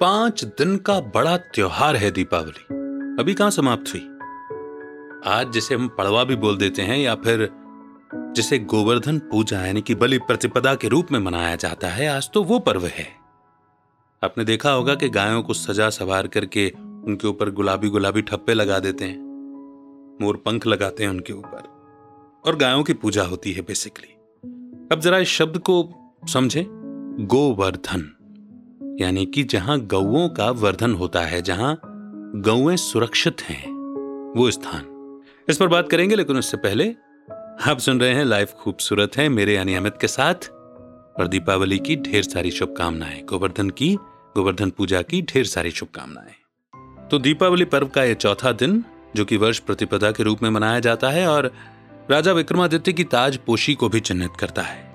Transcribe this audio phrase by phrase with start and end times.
[0.00, 2.62] पाँच दिन का बड़ा त्योहार है दीपावली।
[3.22, 4.00] अभी कहाँ समाप्त हुई?
[5.26, 7.48] आज जिसे हम पड़वा भी बोल देते हैं या फिर
[8.36, 12.42] जिसे गोवर्धन पूजा यानी कि बलि प्रतिपदा के रूप में मनाया जाता है, आज तो
[12.42, 13.06] वो पर्व है।
[14.22, 18.78] आपने देखा होगा कि गायों को सजा सवार करके उनके ऊपर गुलाबी गुलाबी ठप्पे लगा
[18.78, 19.18] देते हैं,
[20.22, 21.68] मोर पंख लगाते हैं उनके ऊपर,
[22.46, 24.14] और गायों की पूजा होती है बेसिकली
[24.92, 25.92] अब जरा इस शब्द को
[26.28, 26.64] समझें,
[27.20, 28.10] गोवर्धन।
[29.00, 31.80] यानी कि जहाँ गौओं का वर्धन होता है, जहाँ
[32.36, 33.70] गौएँ सुरक्षित हैं,
[34.36, 36.88] वो स्थान। इस पर बात करेंगे, लेकिन उससे पहले
[37.70, 40.34] आप सुन रहे हैं लाइफ खूबसूरत है मेरे यानी अमित के साथ
[41.20, 43.94] और दीपावली की ढेर सारी शुभकामनाएँ, गोवर्धन की,
[44.36, 48.84] गोवर्धन पूजा की ढेर सारी शुभकामनाएँ। तो दीपावली पर्व का यह चौथा दिन,
[49.16, 51.52] जो कि वर्ष प्रतिपदा के रूप में मनाया जाता है और
[52.10, 54.89] राजा विक्रमादित्य की ताज पोशी को भी चिन्हित करता है।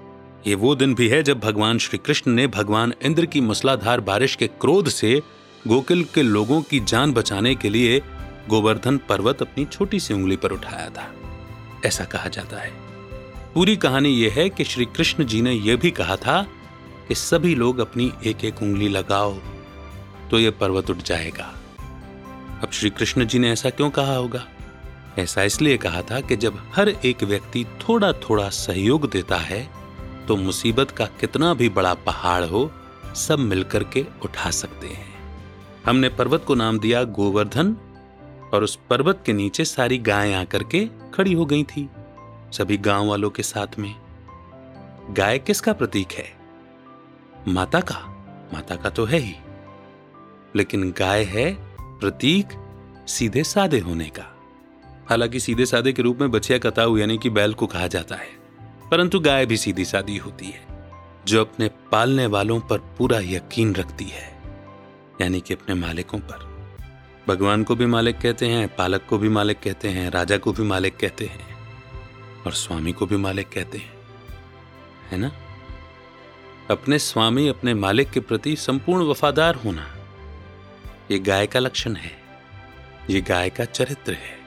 [0.48, 4.35] ये वो दिन भी है जब भगवान श्री कृष्ण ने भगवान इंद्र की मूसलाधार बारिश
[4.35, 5.21] के क्रोध से
[5.68, 8.02] गोकुल के लोगों की जान बचाने के लिए
[8.49, 11.13] गोवर्धन पर्वत अपनी छोटी सी उंगली पर उठाया था।
[11.85, 12.71] ऐसा कहा जाता है।
[13.54, 16.41] पूरी कहानी यह है कि श्री कृष्ण जी ने यह भी कहा था
[17.07, 19.34] कि सभी लोग अपनी एक एक उंगली लगाओ
[20.32, 21.54] तो यह पर्वत उठ जाएगा।
[22.63, 24.48] अब श्री कृष्ण जी ने ऐसा क्यों कहा होगा?
[25.20, 29.84] ऐसा इसलिए कहा था कि जब हर एक व्यक्ति थोड़ा थोड़ा सहयोग देता है
[30.27, 32.71] तो मुसीबत का कितना भी बड़ा पहाड़ हो,
[33.15, 35.15] सब मिलकर के उठा सकते हैं।
[35.85, 37.77] हमने पर्वत को नाम दिया गोवर्धन
[38.53, 41.90] और उस पर्वत के नीचे सारी गायें आकर के खड़ी हो गई थी,
[42.51, 43.96] सभी गाँव वालों के साथ में।
[45.12, 46.26] गाय किसका प्रतीक है?
[47.48, 47.99] माता का?
[48.53, 49.35] माता का तो है ही।
[50.55, 52.48] लेकिन गाय है प्रतीक
[53.07, 54.35] सीधे सादे होने का।
[55.09, 58.45] हालाँकि सीधे सादे के रूप में बछिया कताऊ यानी कि बैल को कहा जाता है।
[58.91, 60.67] परंतु गाय भी सीधी सादी होती है,
[61.27, 64.41] जो अपने पालने वालों पर पूरा यकीन रखती है,
[65.22, 66.55] यानी कि अपने मालिकों पर।
[67.28, 70.63] भगवान को भी मालिक कहते हैं, पालक को भी मालिक कहते हैं, राजा को भी
[70.63, 71.57] मालिक कहते हैं,
[72.45, 73.94] और स्वामी को भी मालिक कहते हैं।
[75.12, 75.31] है ना?
[76.72, 79.95] अपने स्वामी, अपने मालिक के प्रति संपूर्ण वफादार होना
[81.12, 82.12] यह गाय का लक्षण है,
[83.09, 84.40] ये गाय का चरित्र है।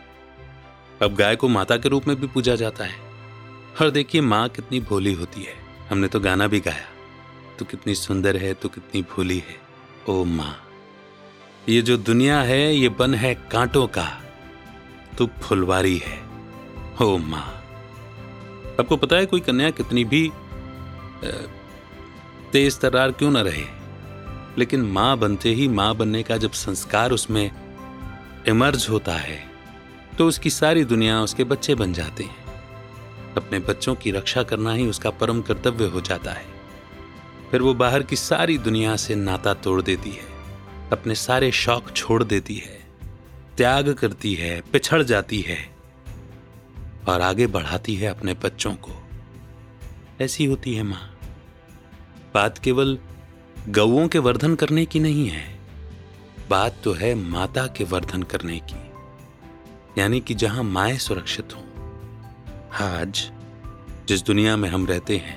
[1.02, 3.07] अब गाय को माता के रूप में भी पूजा जाता है।
[3.76, 5.54] और देखिए माँ कितनी भोली होती है।
[5.90, 6.86] हमने तो गाना भी गाया।
[7.58, 9.56] तू कितनी सुंदर है, तू कितनी भोली है,
[10.08, 10.56] ओ माँ।
[11.68, 14.08] ये जो दुनिया है, ये बन है कांटों का।
[15.18, 16.18] तू फुलवारी है,
[17.02, 17.46] ओ माँ।
[18.80, 20.30] आपको पता है कोई कन्या कितनी भी
[22.52, 23.64] तेज तरार क्यों ना रहे?
[24.58, 27.50] लेकिन माँ बनते ही माँ बनने का जब संस्कार उसमें
[28.48, 29.38] इमर्ज होता है
[30.18, 32.47] तो उसकी सारी दुनिया उसके बच्चे बन जाते हैं।
[33.38, 36.46] अपने बच्चों की रक्षा करना ही उसका परम कर्तव्य हो जाता है।
[37.50, 40.26] फिर वो बाहर की सारी दुनिया से नाता तोड़ देती है,
[40.92, 42.78] अपने सारे शौक छोड़ देती है,
[43.56, 45.58] त्याग करती है, पिछड़ जाती है
[47.08, 49.02] और आगे बढ़ाती है अपने बच्चों को।
[50.20, 51.18] ऐसी होती है माँ।
[52.34, 52.98] बात केवल
[53.68, 55.46] गौओं के वर्धन करने की नहीं है,
[56.50, 58.80] बात तो है माता के वर्धन करने की,
[59.98, 61.62] यानी कि जहाँ माए सुरक्षित हों।
[62.80, 63.30] आज
[64.08, 65.36] जिस दुनिया में हम रहते हैं,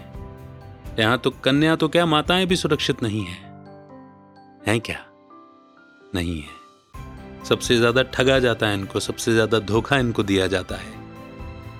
[0.99, 3.37] यहाँ तो कन्या तो क्या, माताएँ भी सुरक्षित नहीं है।
[4.67, 4.97] हैं क्या?
[6.15, 10.93] नहीं है। सबसे ज़्यादा ठगा जाता है इनको, सबसे ज़्यादा धोखा इनको दिया जाता है।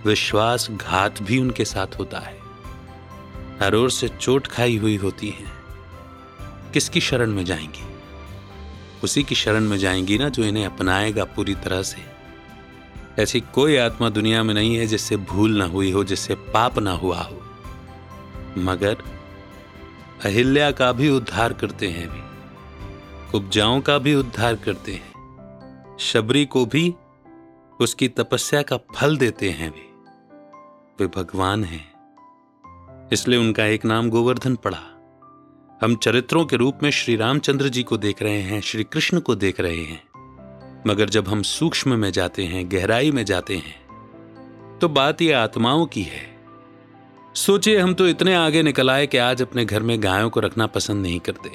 [0.05, 2.37] विश्वास घात भी उनके साथ होता है।
[3.61, 5.45] हर ओर से चोट खाई हुई होती है।
[6.73, 7.83] किसकी शरण में जाएँगी?
[9.03, 12.10] उसी की शरण में जाएँगी ना जो इन्हें अपनाएगा पूरी तरह से।
[13.19, 16.91] ऐसी कोई आत्मा दुनिया में नहीं है जिससे भूल ना हुई हो, जिससे पाप ना
[16.91, 17.41] हुआ हो।
[18.57, 19.03] मगर
[20.25, 22.21] अहिल्या का भी उद्धार करते हैं भी,
[23.31, 26.93] कुब्जाओं का भी उद्धार करते हैं, शबरी को भी
[27.79, 29.87] उसकी तपस्या का फल देते हैं भी।
[30.99, 31.89] वे भगवान हैं,
[33.13, 34.81] इसलिए उनका एक नाम गोवर्धन पड़ा।
[35.81, 39.35] हम चरित्रों के रूप में श्री रामचंद्र जी को देख रहे हैं, श्री कृष्ण को
[39.35, 40.03] देख रहे हैं।
[40.87, 43.79] मगर जब हम सूक्ष्म में जाते हैं, गहराई में जाते हैं
[44.79, 46.29] तो बात यह आत्माओं की है।
[47.35, 50.67] सोचिए, हम तो इतने आगे निकल आए कि आज अपने घर में गायों को रखना
[50.67, 51.49] पसंद नहीं करते।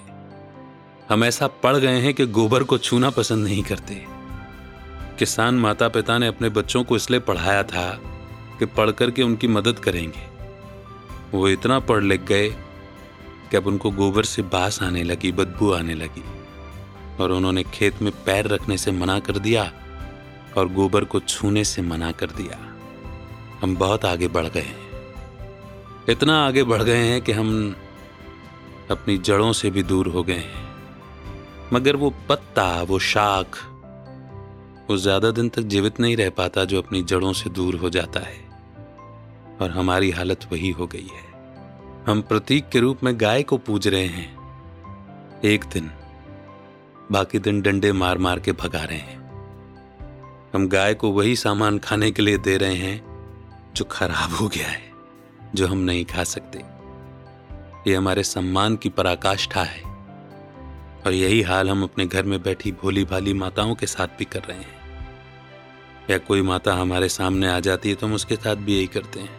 [1.08, 4.05] हम ऐसा पढ़ गए हैं कि गोबर को छूना पसंद नहीं करते।
[5.19, 7.88] किसान माता पिता ने अपने बच्चों को इसलिए पढ़ाया था
[8.58, 10.26] कि पढ़ करके उनकी मदद करेंगे।
[11.34, 12.49] वो इतना पढ़ लिख गए
[13.50, 16.25] कि अब उनको गोबर से बास आने लगी, बदबू आने लगी।
[17.21, 19.73] और उन्होंने खेत में पैर रखने से मना कर दिया
[20.59, 22.59] और गोबर को छूने से मना कर दिया।
[23.63, 24.85] हम बहुत आगे बढ़ गए हैं।
[26.09, 27.77] इतना आगे बढ़ गए हैं कि हम
[28.91, 30.65] अपनी जड़ों से भी दूर हो गए हैं।
[31.73, 33.59] मगर वो पत्ता, वो शाख,
[34.91, 38.21] वो ज़्यादा दिन तक जीवित नहीं रह पाता जो अपनी जड़ों से दूर हो जाता
[38.21, 38.45] है।
[39.61, 41.25] और हमारी हालत वही हो गई है।
[42.07, 44.37] हम प्रतीक के रूप में गाय को पूज रहे हैं।
[45.45, 45.91] एक दिन
[47.12, 49.26] बाकी दिन डंडे मार मार के भगा रहे हैं।
[50.55, 53.05] हम गाय को वही सामान खाने के लिए दे रहे हैं,
[53.76, 54.93] जो खराब हो गया है,
[55.55, 56.58] जो हम नहीं खा सकते।
[57.91, 59.82] ये हमारे सम्मान की पराकाष्ठा है।
[61.06, 64.41] और यही हाल हम अपने घर में बैठी भोली भाली माताओं के साथ भी कर
[64.41, 64.76] रहे हैं।
[66.11, 69.20] या कोई माता हमारे सामने आ जाती है तो हम उसके साथ भी यही करते
[69.20, 69.38] हैं।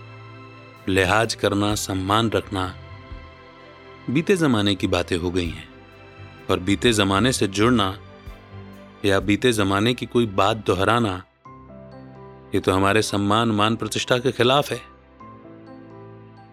[0.89, 2.75] लिहाज करना, सम्मान रखना,
[4.09, 5.76] बीते जमाने की बातें हो गई हैं।
[6.49, 7.99] और बीते जमाने से जुड़ना
[9.05, 11.23] या बीते जमाने की कोई बात दोहराना,
[12.55, 14.81] ये तो हमारे सम्मान मान प्रतिष्ठा के खिलाफ है।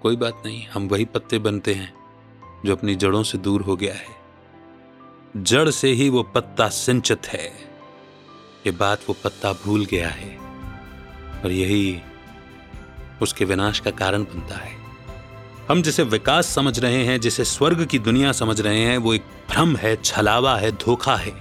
[0.02, 1.94] कोई बात नहीं, हम वही पत्ते बनते हैं
[2.66, 4.22] जो अपनी जड़ों से दूर हो गया है।
[5.36, 7.46] जड़ से ही वो पत्ता सिंचित है।
[8.66, 10.36] ये बात वो पत्ता भूल गया है
[11.44, 12.00] और यही
[13.22, 14.83] उसके विनाश का कारण बनता है।
[15.70, 19.22] हम जिसे विकास समझ रहे हैं, जिसे स्वर्ग की दुनिया समझ रहे हैं, वो एक
[19.50, 21.32] भ्रम है, छलावा है, धोखा है।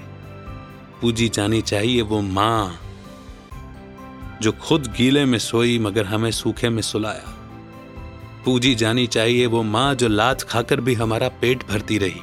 [1.01, 2.79] पूजी जानी चाहिए वो माँ,
[4.41, 7.39] जो खुद गीले में सोई मगर हमें सूखे में सुलाया।
[8.45, 12.21] पूजी जानी चाहिए वो माँ, जो लात खाकर भी हमारा पेट भरती रही।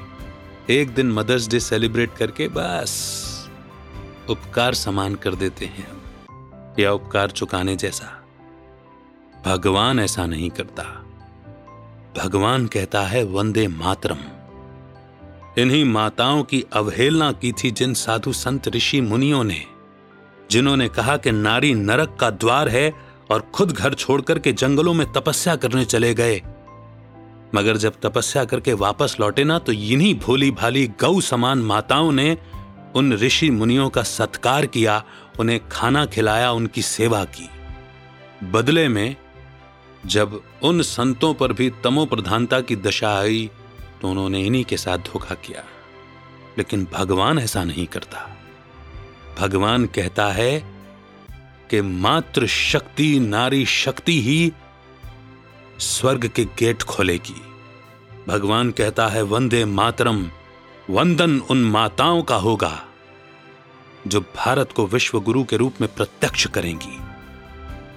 [0.71, 3.51] एक दिन मदर्स डे सेलिब्रेट करके बस
[4.31, 5.89] उपकार समान कर देते हैं
[6.79, 8.25] या उपकार चुकाने जैसा।
[9.47, 11.00] भगवान ऐसा नहीं करता।
[12.17, 14.19] भगवान कहता है, वंदे मातरम।
[15.59, 19.65] इन्हीं माताओं की अवहेलना की थी जिन साधु संत ऋषि मुनियों ने,
[20.51, 22.93] जिन्होंने कहा कि नारी नरक का द्वार है
[23.31, 26.43] और खुद घर छोड़कर के जंगलों में तपस्या करने चले गए।
[27.55, 32.37] मगर जब तपस्या करके वापस लौटे ना तो इन्हीं भोली भाली गौ समान माताओं ने
[32.95, 35.03] उन ऋषि मुनियों का सत्कार किया,
[35.41, 37.49] उन्हें खाना खिलाया, उनकी सेवा की।
[38.45, 39.17] बदले में
[40.07, 43.51] जब उन संतों पर भी तमो प्रधानता की दशा आई
[44.01, 45.65] तो उन्होंने इन्हीं के साथ धोखा किया।
[46.59, 48.37] लेकिन भगवान ऐसा नहीं करता।
[49.39, 50.65] भगवान कहता है
[51.71, 54.53] कि मात्र शक्ति, नारी शक्ति ही
[55.79, 57.43] स्वर्ग के गेट खोलेगी।
[58.29, 60.31] भगवान कहता है, वंदे मातरम,
[60.91, 62.85] वंदन उन माताओं का होगा,
[64.07, 67.10] जो भारत को विश्व गुरु के रूप में प्रत्यक्ष करेंगी।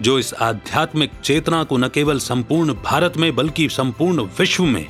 [0.02, 4.88] जो इस आध्यात्मिक चेतना को न केवल संपूर्ण भारत में, बल्कि संपूर्ण विश्व में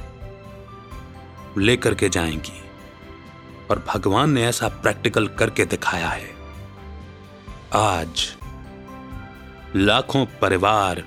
[1.57, 2.61] लेकर के जाएँगी।
[3.71, 6.29] और भगवान ने ऐसा प्रैक्टिकल करके दिखाया है।
[7.73, 8.35] आज
[9.75, 11.03] लाखों परिवार,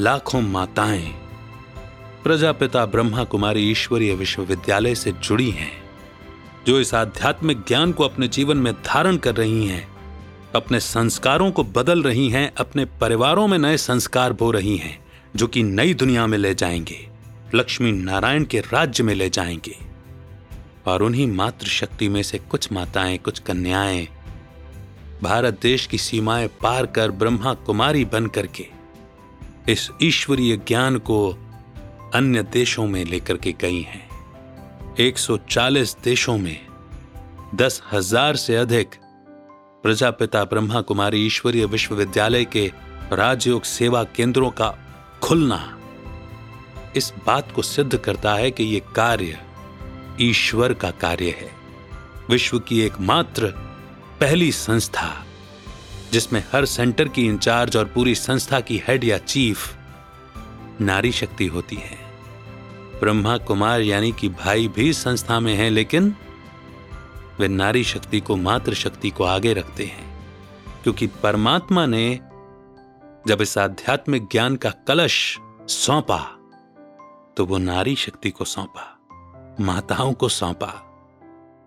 [0.00, 1.12] लाखों माताएँ,
[2.24, 5.82] प्रजापिता ब्रह्मा कुमारी ईश्वरीय विश्वविद्यालय से जुड़ी हैं,
[6.66, 9.91] जो इस आध्यात्मिक ज्ञान को अपने जीवन में धारण कर रही हैं।
[10.54, 15.04] अपने संस्कारों को बदल रही हैं, अपने परिवारों में नए संस्कार बो रही हैं,
[15.36, 17.08] जो कि नई दुनिया में ले जाएँगे,
[17.54, 19.76] लक्ष्मी नारायण के राज्य में ले जाएँगे।
[20.86, 24.08] और उन्हीं मातृशक्ति में से कुछ माताएँ, कुछ कन्याएँ,
[25.22, 28.66] भारत देश की सीमाएँ पार कर ब्रह्मा कुमारी बन करके,
[29.68, 31.38] इस ईश्वरीय ज्ञान को
[32.14, 34.08] अन्य देशों में लेकर के गई हैं।
[35.00, 36.66] 140 देशों में
[37.54, 38.88] दस हज़ार से अधिक
[39.82, 42.72] प्रजापिता ब्रह्मा कुमारी ईश्वरीय विश्वविद्यालय के
[43.12, 44.68] राजयोग सेवा केंद्रों का
[45.22, 45.78] खुलना
[46.96, 49.38] इस बात को सिद्ध करता है कि यह कार्य
[50.20, 51.50] ईश्वर का कार्य है।
[52.30, 53.46] विश्व की एकमात्र
[54.20, 55.26] पहली संस्था,
[56.12, 59.76] जिसमें हर सेंटर की इंचार्ज और पूरी संस्था की हेड या चीफ
[60.80, 61.98] नारी शक्ति होती है।
[63.00, 66.14] ब्रह्मा कुमार यानी कि भाई भी संस्था में हैं, लेकिन
[67.42, 70.04] वे नारी शक्ति को मातृ शक्ति को आगे रखते हैं।
[70.82, 72.20] क्योंकि परमात्मा ने
[73.28, 76.18] जब इस आध्यात्मिक ज्ञान का कलश सौंपा
[77.36, 78.84] तो वो नारी शक्ति को सौंपा,
[79.60, 80.72] माताओं को सौंपा,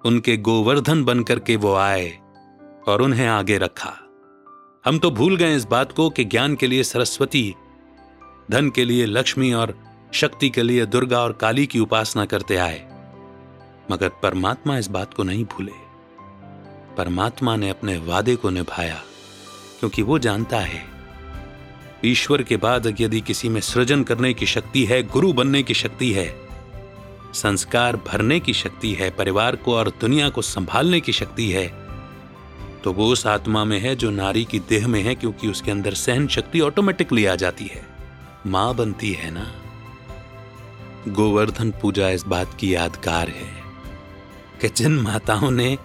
[0.05, 2.09] उनके गोवर्धन बनकर के वो आए
[2.87, 3.93] और उन्हें आगे रखा।
[4.85, 7.55] हम तो भूल गए इस बात को कि ज्ञान के लिए सरस्वती,
[8.51, 9.79] धन के लिए लक्ष्मी और
[10.13, 12.94] शक्ति के लिए दुर्गा और काली की उपासना करते आए।
[13.91, 15.71] मगर परमात्मा इस बात को नहीं भूले।
[16.97, 19.01] परमात्मा ने अपने वादे को निभाया,
[19.79, 20.83] क्योंकि वो जानता है,
[22.05, 26.11] ईश्वर के बाद यदि किसी में सृजन करने की शक्ति है, गुरु बनने की शक्ति
[26.11, 26.27] है,
[27.33, 31.67] संस्कार भरने की शक्ति है, परिवार को और दुनिया को संभालने की शक्ति है
[32.83, 35.93] तो वो उस आत्मा में है जो नारी की देह में है, क्योंकि उसके अंदर
[35.93, 37.81] सहन शक्ति ऑटोमेटिकली आ जाती है।
[38.47, 39.45] माँ बनती है ना?
[41.07, 43.64] गोवर्धन पूजा इस बात की यादगार है।
[44.61, 45.77] कि जिन माताओं ने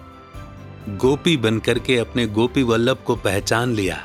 [0.89, 3.97] गोपी बनकर के अपने गोपी वल्लभ को पहचान लिया,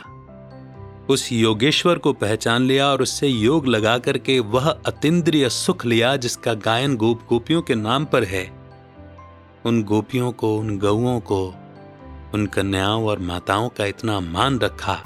[1.08, 6.54] उस योगेश्वर को पहचान लिया और उससे योग लगा करके वह अतिद्रिय सुख लिया जिसका
[6.54, 8.44] गायन गोप गोपियों के नाम पर है।
[9.64, 11.46] उन गोपियों को, उन गऊओं को,
[12.34, 15.00] उन कन्याओं और माताओं का इतना मान रखा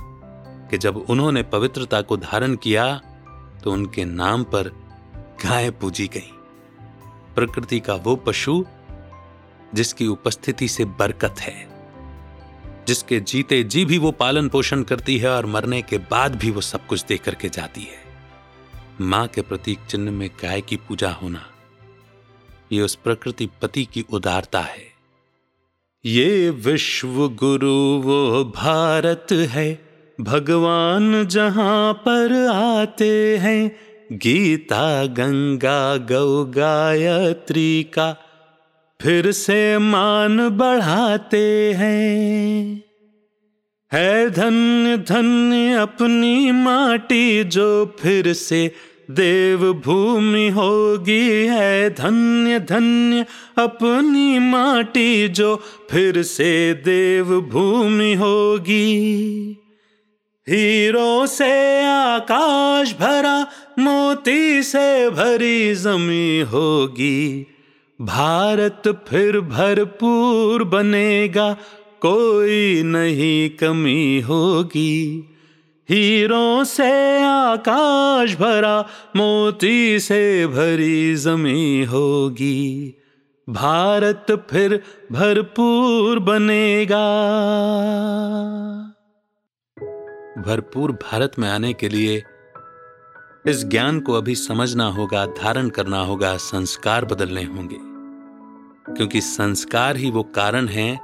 [0.71, 3.01] कि जब उन्होंने पवित्रता को धारण किया
[3.65, 4.69] तो उनके नाम पर
[5.45, 6.31] गाय पूजी गई।
[7.35, 8.65] प्रकृति का वो पशु
[9.75, 11.69] जिसकी उपस्थिति से बरकत है।
[12.87, 16.61] जिसके जीते जी भी वो पालन पोषण करती है और मरने के बाद भी वो
[16.61, 17.99] सब कुछ दे करके जाती है।
[19.01, 21.47] माँ के प्रतीक चिन्ह में गाय की पूजा होना,
[22.73, 24.89] ये उस प्रकृति पति की उदारता है।
[26.05, 29.89] ये विश्व गुरु वो भारत है,
[30.21, 33.77] भगवान जहाँ पर आते हैं,
[34.13, 38.17] गीता, गंगा, गौ, गायत्री का
[39.03, 42.83] फिर से मान बढ़ाते हैं।
[43.93, 48.75] है धन्य धन्य अपनी माटी जो फिर से
[49.11, 53.27] देव भूमि होगी। है धन्य धन्य
[53.59, 58.97] अपनी माटी जो फिर से देव भूमि होगी।
[60.49, 63.47] हीरो से आकाश भरा,
[63.79, 67.50] मोती से भरी जमी होगी।
[68.01, 71.57] भारत फिर भरपूर बनेगा,
[72.01, 75.31] कोई नहीं कमी होगी।
[75.91, 82.95] हीरों से आकाश भरा, मोती से भरी जमी होगी।
[83.49, 87.07] भारत फिर भरपूर बनेगा।
[90.43, 92.23] भरपूर भारत में आने के लिए
[93.47, 97.90] इस ज्ञान को अभी समझना होगा, धारण करना होगा, संस्कार बदलने होंगे।
[98.97, 101.01] क्योंकि संस्कार ही वो कारण है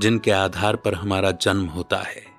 [0.00, 2.34] जिनके आधार पर हमारा जन्म होता है।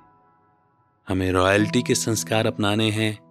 [1.08, 3.26] हमें रॉयल्टी के संस्कार अपनाने हैं,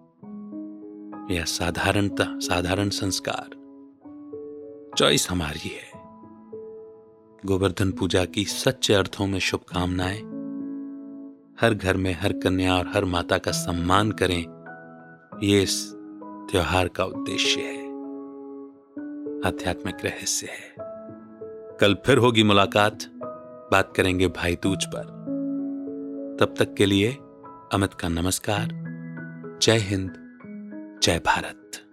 [1.31, 3.65] या साधारणता, साधारण संस्कार।
[4.99, 5.91] चॉइस हमारी है।
[7.47, 10.21] गोवर्धन पूजा की सच्चे अर्थों में शुभकामनाएँ।
[11.61, 14.45] हर घर में हर कन्या और हर माता का सम्मान करें,
[15.43, 15.93] ये इस
[16.51, 17.85] त्योहार का उद्देश्य है।
[19.49, 20.94] आध्यात्मिक रहस्य है।
[21.81, 22.99] कल फिर होगी मुलाकात।
[23.73, 25.03] बात करेंगे भाई दूज पर।
[26.41, 27.13] तब तक के लिए
[27.73, 28.69] अमित का नमस्कार।
[29.63, 30.11] जय हिंद,
[31.03, 31.84] जय भारत।